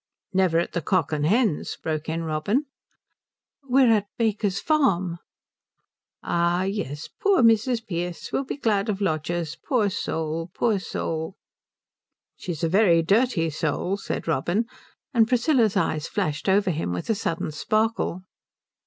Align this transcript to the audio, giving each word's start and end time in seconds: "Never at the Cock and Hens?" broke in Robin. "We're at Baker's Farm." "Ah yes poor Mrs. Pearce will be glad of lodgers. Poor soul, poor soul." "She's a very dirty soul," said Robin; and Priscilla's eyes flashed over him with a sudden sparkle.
"Never 0.33 0.57
at 0.57 0.71
the 0.71 0.81
Cock 0.81 1.11
and 1.11 1.27
Hens?" 1.27 1.77
broke 1.77 2.09
in 2.09 2.23
Robin. 2.23 2.65
"We're 3.61 3.91
at 3.91 4.07
Baker's 4.17 4.59
Farm." 4.59 5.19
"Ah 6.23 6.63
yes 6.63 7.07
poor 7.21 7.43
Mrs. 7.43 7.85
Pearce 7.85 8.31
will 8.31 8.43
be 8.43 8.57
glad 8.57 8.89
of 8.89 8.99
lodgers. 8.99 9.55
Poor 9.63 9.91
soul, 9.91 10.49
poor 10.55 10.79
soul." 10.79 11.35
"She's 12.35 12.63
a 12.63 12.67
very 12.67 13.03
dirty 13.03 13.51
soul," 13.51 13.95
said 13.95 14.27
Robin; 14.27 14.65
and 15.13 15.27
Priscilla's 15.27 15.77
eyes 15.77 16.07
flashed 16.07 16.49
over 16.49 16.71
him 16.71 16.91
with 16.93 17.07
a 17.11 17.13
sudden 17.13 17.51
sparkle. 17.51 18.23